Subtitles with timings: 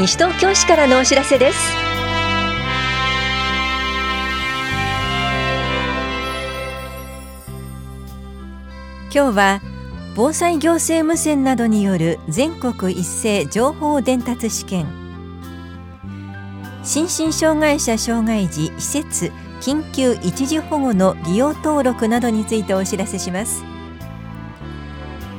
[0.00, 1.58] 西東京市からのお知らせです。
[9.14, 9.60] 今日は
[10.16, 14.86] 防災行政無線などによる全国一斉情報伝達試験。
[16.82, 19.30] 心身障害者障害児施設
[19.60, 23.69] 緊急一時保護の利用登録などについてお知らせします。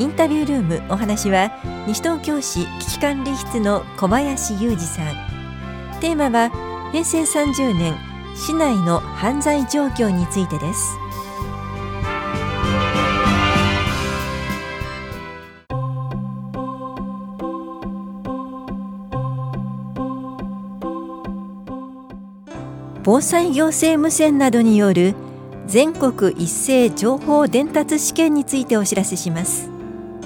[0.00, 1.50] インタビュールームお話は
[1.88, 5.06] 西東京市危機管理室の小林裕二さん。
[6.00, 6.50] テーマは
[6.92, 7.96] 平成30年
[8.36, 10.96] 市内の犯罪状況についてです。
[23.02, 25.16] 防災行政無線などによる
[25.66, 29.77] 全国一斉情報伝達試験についてお知らせします。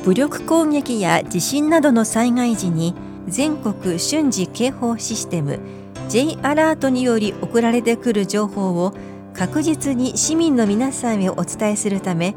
[0.04, 2.94] 武力攻撃や地震などの災害時に
[3.28, 5.60] 全国瞬時警報システム
[6.08, 8.94] J アラートにより送られてくる情報を
[9.32, 12.34] 確実に市民の皆さんへお伝えするため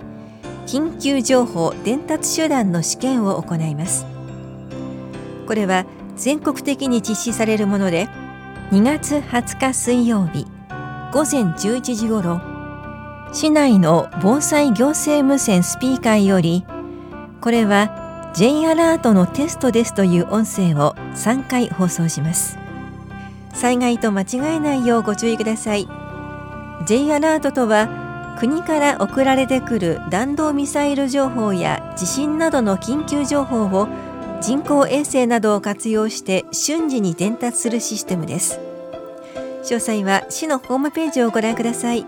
[0.67, 4.05] 緊急情報伝達手段の試験を行います。
[5.47, 8.07] これは全国的に実施されるもので
[8.71, 10.47] 2月20日水曜日
[11.11, 12.41] 午前11時ごろ
[13.31, 16.65] 市内の防災行政無線スピーカーより
[17.45, 22.57] これは J アラートのテストですという音声を3回放送します。
[23.53, 25.87] 災害と間違えないようご注意ください。
[26.87, 33.87] J アラートとは国から送られてくる弾道ミサイル情報や地震などの緊急情報を
[34.41, 38.59] 人工衛星などを活用して瞬時に伝達するシステムです。
[39.61, 42.07] 詳細は市のホームページをご覧ください。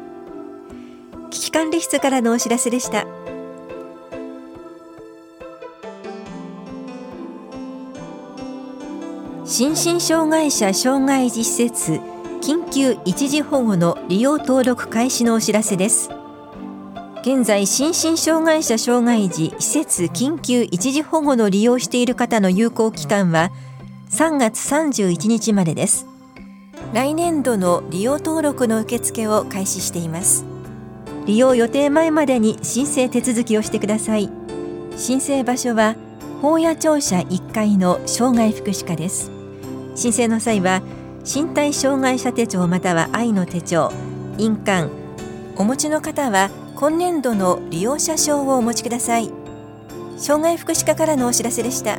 [1.30, 3.06] 危機管理室からのお知らせでした。
[9.50, 12.02] 心身障害者障害児施設
[12.42, 16.10] 緊急一時保護の利用登録開始のお知らせです。
[17.22, 23.52] 現在心身障害者障害児施設緊急一時保護の利用している方の有効期間は
[24.10, 26.08] 3月31日までです。
[26.93, 30.43] 来年度の利用登録の受付を開始しています。
[31.26, 34.30] 利用予定前までに申請手続きをしてください。
[34.98, 35.95] 申請場所は
[36.42, 39.36] 法屋庁舎1階の障害福祉課です。
[39.98, 40.82] 申請の際は
[41.26, 43.92] 身体障害者手帳または愛の手帳
[44.38, 44.90] 印鑑
[45.58, 49.32] お持ちの方は今年度の利用者証をお持ちください。
[50.18, 51.96] 障害福祉課からのお知らせでした。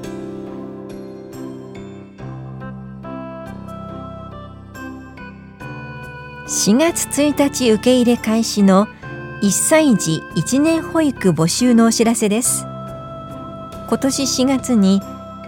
[6.46, 8.86] 4月1日受け入れ開始の
[9.42, 12.64] 1歳児1年保育募集のお知らせです。
[13.88, 15.00] 今年4月に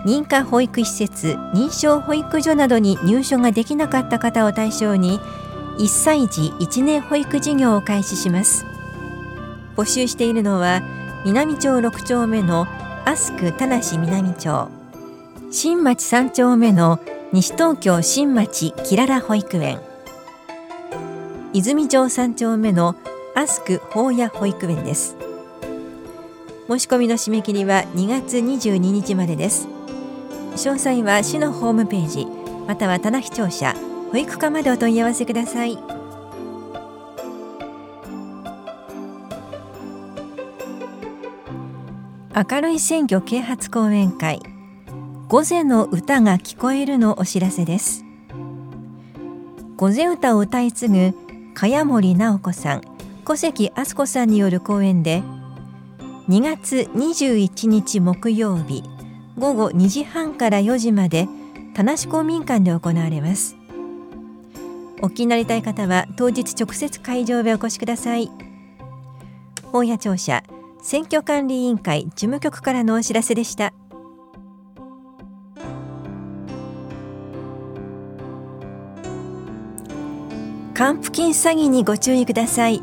[0.04, 5.20] 認可保育施設認証保育所などに入所ができなかった方を対象に
[5.78, 8.64] 1歳児1年保育事業を開始します。
[9.76, 10.82] 募集しているのは
[11.24, 12.66] 南町6丁目の
[13.04, 14.68] アスク田無南町
[15.50, 17.00] 新町3丁目の
[17.32, 19.80] 西東京新町きらら保育園
[21.52, 22.94] 泉町3丁目の
[23.34, 25.16] アスク法屋保育園です。
[26.68, 29.79] 申し込みの締め切りは2月22日までです。
[30.60, 32.26] 詳細は市のホームページ
[32.68, 33.74] または棚視聴者
[34.12, 35.78] 保育課までお問い合わせください。
[42.52, 44.42] 明るい選挙啓発講演会
[45.28, 48.04] 午前の歌が聞こえるのお知らせです。
[49.78, 51.14] 午前歌を歌い継ぐ
[51.54, 52.82] 茅森直子さん
[53.24, 55.22] 小関敦子さんによる講演で
[56.28, 58.84] 2月21日木曜日
[59.40, 61.26] 午後2時半から4時まで
[61.72, 63.56] 田無公民館で行われます。
[65.00, 68.30] お気になりたい方は当日直接会場へお越しください。
[69.72, 70.44] 本屋庁舎
[70.82, 73.72] 選挙管理委員会事務局からのお知らせでした。
[80.74, 82.82] 還付金詐欺にご注意ください。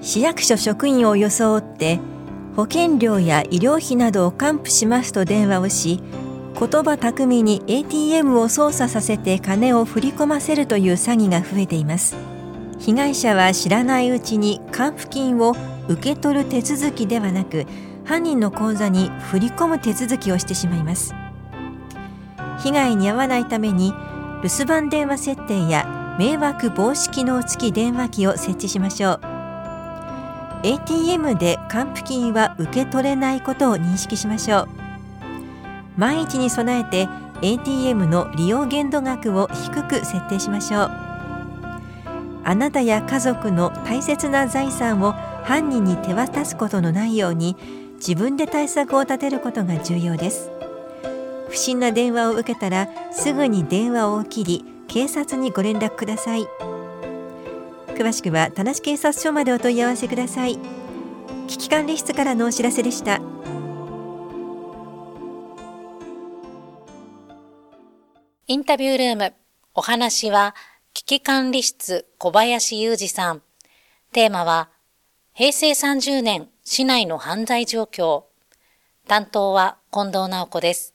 [0.00, 2.00] 市役所職員を装って
[2.56, 6.00] 保険料や医療費などを還付しますと電話をし
[6.58, 12.16] 言葉巧みに ATM を操作させて金を振り込ませるという詐欺が増えています。
[12.78, 15.54] 被害者は知らないうちに還付金を
[15.88, 17.66] 受け取る手続きではなく
[18.04, 21.14] 犯人の口座に振り込む手続きをしてしまいます。
[22.62, 23.92] 被害に遭わないために
[24.42, 29.35] 留守番電話設定や迷惑防止機能付き電話機を設置しましょう。
[30.66, 34.68] ATM で還付金は受け取れないことを認識しましょう。
[35.96, 37.08] 万一に備えて
[37.40, 40.90] ATM の利用限度額を低く設定しましょう。
[42.42, 45.12] あなたや家族の大切な財産を
[45.44, 47.56] 犯人に手渡すことのないように
[47.98, 50.50] 自分で対策を立てることが重要です。
[51.48, 56.48] 不審な電話を受けたらすぐに電話を切り警察にご連絡ください。
[57.96, 60.58] 詳しくは田無警察署までお問い合わせください。
[61.48, 63.22] 危機管理室からのお知らせでした。
[68.48, 69.34] インタビュールーム
[69.74, 70.54] お話は
[70.92, 73.42] 危機管理室小林裕二さん。
[74.12, 74.68] テーマは
[75.32, 78.24] 平成30年市内の犯罪状況。
[79.08, 80.94] 担当は近藤直子です。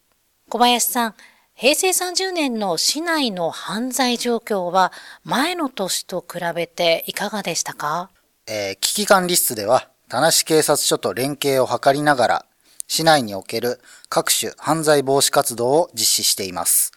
[0.49, 1.15] 小林さん
[1.61, 4.91] 平成30年の市内の犯罪状況は
[5.23, 8.09] 前の年と比べていかがでしたか、
[8.47, 12.45] えー、危機管理室では田無警察署と連携を図りながら
[12.87, 13.79] 市内における
[14.09, 16.93] 各種犯罪防止活動を実施しています。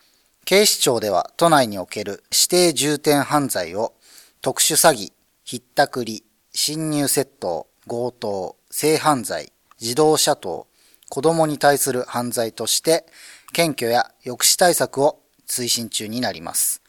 [0.47, 3.93] 警視庁では都内における指定重点犯罪を
[4.41, 5.13] 特殊詐欺、
[5.45, 6.25] ひったくり、
[6.55, 10.69] 侵入窃盗、強盗、性犯罪、自動車盗、
[11.11, 13.05] 子供に対する犯罪として
[13.55, 16.83] 検挙や抑止対策を推進中になります。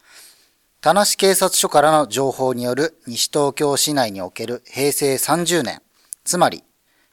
[0.82, 5.80] 田無警察署からの情報による西東京市内における平成30年、
[6.24, 6.62] つまり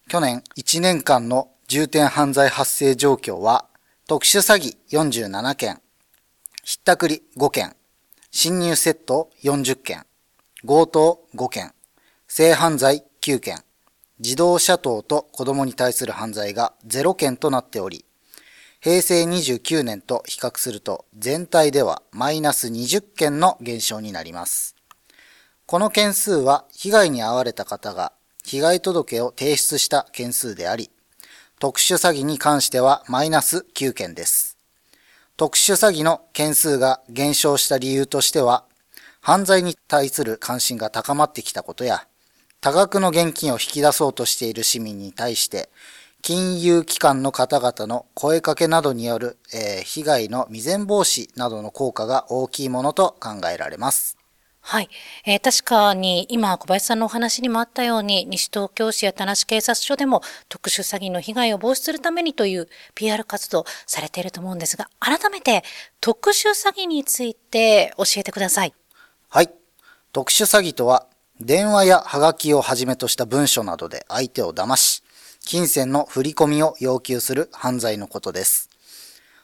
[0.10, 3.66] 去年1年間の重点犯罪発生状況は、
[4.08, 5.82] 特殊詐欺47件、
[6.64, 7.76] ひったくり5件、
[8.32, 10.06] 侵入窃盗40件、
[10.68, 11.74] 強盗5件、
[12.28, 13.64] 性犯罪9件、
[14.20, 18.06] 自動車盗と子供に対する犯罪が0件となっており、
[18.84, 24.76] 平成29年と比較すると全体ではマイナス20件の減少になります。
[25.66, 28.12] この件数は被害に遭われた方が
[28.44, 30.92] 被害届を提出した件数であり、
[31.60, 34.58] 特殊詐欺に関してはマイナス9件です。
[35.38, 38.66] 特殊詐欺の件数が減少した理由としては、
[39.22, 42.06] 犯罪に対する関心が高まってきたことや、
[42.60, 45.70] 多額の現金を引き出そうとしている市民に対して
[46.24, 54.18] 金融機関の方々の声かけなどによる、えー、被害の未然防止などの効果が大きいものと考えられます。
[54.62, 54.90] はい。
[55.26, 65.66] えー、確かに今小林さんのお話にもあったように西東京市や田無警察署でも特殊詐欺の被害を防止するためにという PR 活動されていると思うんですが、改めて
[66.00, 68.74] 特殊詐欺について教えてください。
[69.28, 69.50] はい。
[70.14, 71.06] 特殊詐欺とは
[71.42, 75.03] 電話やハガキをはじめとした文書などで相手を騙し、
[75.46, 78.70] 金銭の振り込みを要求する犯罪のことです。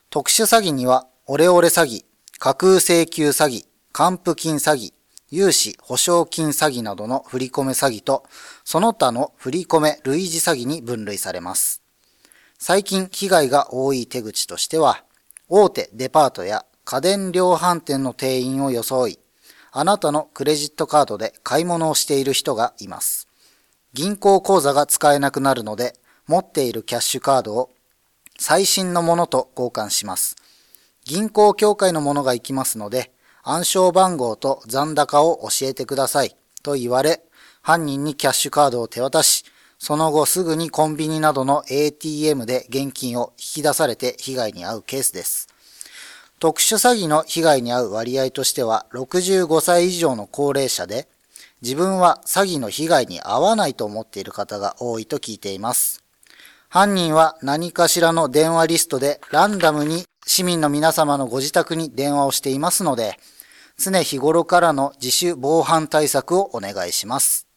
[0.10, 2.06] 特殊詐欺には、オレオレ詐欺、
[2.40, 4.94] 架空請求詐欺、還付金詐欺、
[5.30, 8.24] 融資保証金詐欺などの振り込め詐欺と、
[8.63, 11.84] その他の振り込め類似詐欺に分類されます。
[12.57, 15.04] 最近被害が多い手口としては、
[15.48, 19.19] 大手デパートや家電量販店の店員を装い、
[19.72, 23.29] あなたのクレジットカードで買い物をしている人がいます。
[23.94, 25.96] 銀行口座が使えなくなるので、
[26.28, 27.72] 持っているキャッシュカードを
[28.38, 30.36] 最新のものと交換します。
[31.06, 37.24] 銀行協会のものが行きますので、暗証番号と残高を教えてくださいと言われ、
[37.62, 39.44] 犯人にキャッシュカードを手渡し、
[39.80, 45.48] その後すぐにコンビニなどの ATM で現金を引き出されて被害に遭うケースです。
[46.40, 51.08] 特殊詐欺の被害に遭う割合としては65歳以上の高齢者で
[51.61, 56.04] 自分は詐欺の被害に遭わないと思っている方が多いと聞いています。
[56.69, 63.19] 犯人は何かしらの電話リストでランダムに市民の皆様のご自宅に電話をしていますので、
[63.78, 67.47] 常日頃からの自主防犯対策をお願いします。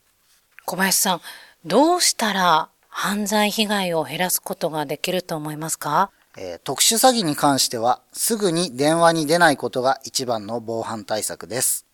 [0.65, 1.21] 小林さん、
[1.65, 11.87] どうしたら犯罪被害を減らすことができると思いますか、えー、特殊詐欺に関しては、すぐに電話に出ないことが一番の防犯対策です。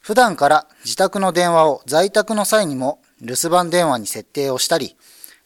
[0.00, 4.96] 普段から自宅の電話を在宅の際にも留守番電話に設定をしたり、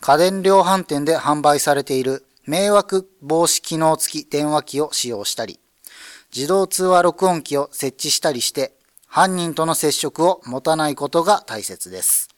[0.00, 5.58] 家電量販店で販売されている迷惑防止機能付き電話機を使用したり、
[6.34, 8.74] 自動通話録音機を設置したりして、
[9.06, 12.28] 犯人との接触を持たないことが大切です。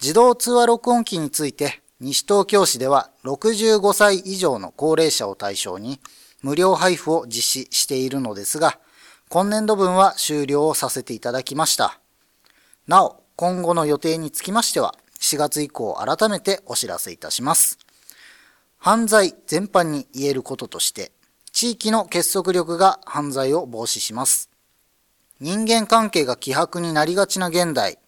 [0.00, 6.00] 自動通話録音機について、西東京市では65歳以上の高齢者を対象に
[6.42, 8.78] 無料配布を実施しているのですが、
[9.32, 11.98] 今年度分は終了をさせていただきました。
[12.86, 17.78] なお、今後の予定につきましては、4月以降改めてお知らせいたします。
[18.76, 21.12] 犯罪全般に言えることとして、
[21.50, 24.50] 地域の結束力が犯罪を防止します。
[25.40, 27.98] 人間関係が希薄になりがちな現代、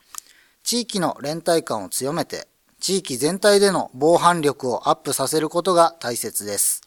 [0.62, 2.48] 地域の連帯感を強めて、
[2.80, 6.82] 地域全体での防犯力をアップさせることが大切です。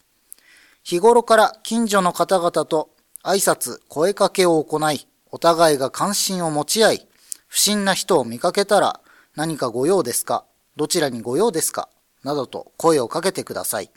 [0.83, 2.91] 日頃から近所の方々と
[3.27, 7.07] 挨拶、声かけを行い、お互いが関心を持ち合い、
[7.49, 9.01] 不審な人を見かけたら、
[9.35, 10.45] 何かご用ですか
[10.77, 11.89] どちらにご用ですか
[12.23, 13.91] などと声をかけてください。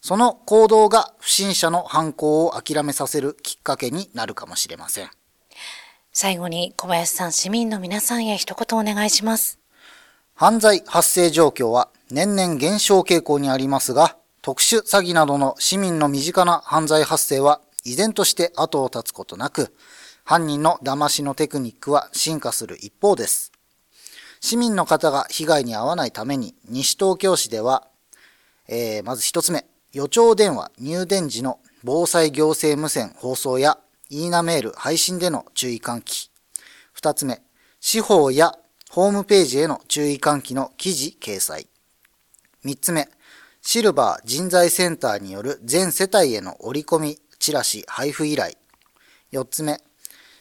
[0.00, 5.10] その行動が不審者の犯行を諦めさせるきっかけになるかもしれません。
[6.12, 9.60] 最後に小林さん、市民の皆さんへ一言お願いします。
[10.34, 19.74] 犯罪発生状況は年々減少傾向にありますが、特殊詐欺などの市民の身近な犯罪発生は依然として後を絶つことなく、
[20.24, 23.52] 犯人の騙しのテクニックは進化する一方です。
[24.40, 27.86] 市民の方が被害に遭わないために、西東京市では、
[28.68, 33.78] えー、まず一つ目、予兆電話入電時の防災行政無線放送や、
[34.10, 36.30] イーナメール配信での注意喚起。
[36.92, 37.42] 二つ目、
[37.80, 38.54] 司法や
[38.90, 41.66] ホームページへの注意喚起の記事掲載。
[42.62, 43.08] 三つ目、
[43.60, 48.54] シルバー人材センターによる全世帯への折り込み、チラシ配布依頼。
[49.30, 49.78] 四つ目、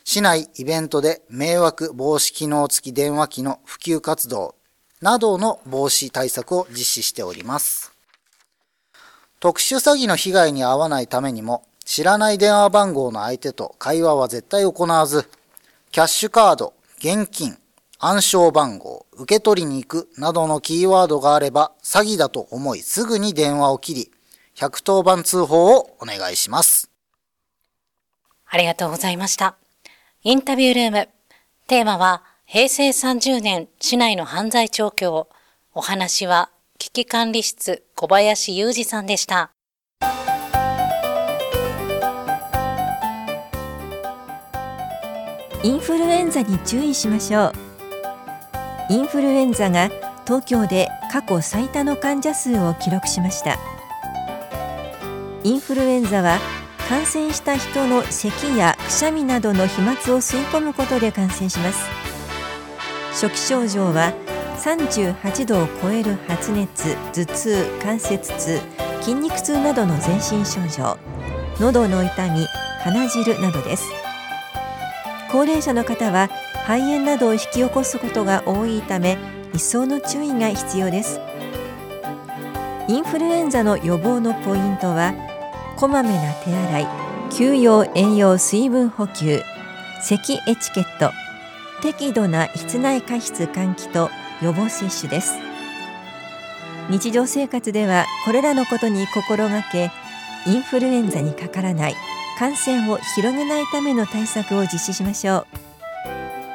[0.05, 4.55] 市内イベントで迷惑防止機能付き電話機の普及活動
[5.01, 7.91] などの防止対策を実施しております。
[9.41, 15.29] 特殊詐欺の被害に遭わないためにも、知らない電話番号の相手と会話は絶対行わず、
[15.91, 17.57] キャッシュカード、現金、
[17.99, 24.11] 暗証番号、受け取りに行くなどのキーワードがあれば、詐欺だと思いすぐに電話を切り、
[24.55, 26.92] 110番通報をお願いします。
[28.53, 29.55] ありがとうございました。
[30.21, 31.09] インタビュールーム。
[31.65, 35.25] テーマは、平成30年市内の犯罪状況。
[35.73, 39.49] お話は、危機管理室小林裕二さんでした。
[45.63, 47.53] インフルエンザに注意しましょう。
[48.91, 49.89] インフルエンザが
[50.27, 53.57] 東京で過去最多の患者数を記録しました。
[55.43, 56.37] インフルエンザは
[56.93, 61.89] 感染した人の咳やくしゃみなどの飛沫を吸い込むことで感染します。
[63.13, 64.13] 初期症状は
[64.57, 68.61] 38度を超える発熱頭痛関節痛
[69.01, 70.99] 筋肉痛などの全身症状
[71.59, 72.45] 喉の痛み
[72.83, 73.85] 鼻汁などです。
[75.31, 76.29] 高齢者の方は
[76.67, 79.17] 肺炎などを引き起こすことが多いため
[79.51, 81.19] 一層の注意が必要です。
[82.87, 85.32] インフルエンザの予防のポイントは
[85.75, 86.87] こまめな手洗い
[87.31, 89.41] 休養栄養水分補給
[90.01, 91.11] 咳エチケット
[91.81, 94.09] 適度な室内加湿換気と
[94.41, 95.33] 予防接種です。
[96.89, 99.91] 日常生活ではこれらのことに心がけ
[100.45, 101.95] インフルエンザにかからない
[102.37, 105.45] 感染を広げないための対策を実施しましょ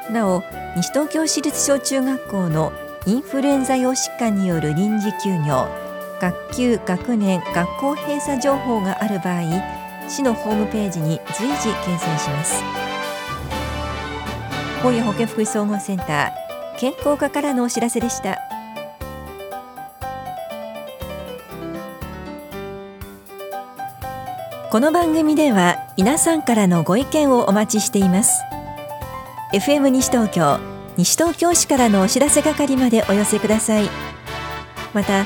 [0.09, 0.13] う。
[0.13, 0.43] なお
[0.75, 2.71] 西東京市立小中学校の
[3.05, 5.67] インフルエンザ用疾患による臨時休業
[6.19, 9.41] 学級学年学校閉鎖情報がある場合
[10.09, 12.63] 市のホームページに随時掲載します。
[14.83, 18.37] 本屋保健福祉総合センター健康課からのお知らせでした。
[24.71, 28.41] この番組では皆さんからのご意見をお待ちしています。
[29.53, 30.59] FM 西東京
[30.95, 33.89] 西東京市からのお知らせ係までお寄せください。
[34.93, 35.25] また